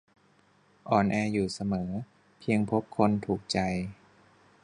[0.89, 1.89] "อ่อนแออยู่เสมอ
[2.39, 3.57] เพียงพบคนถูกใจ"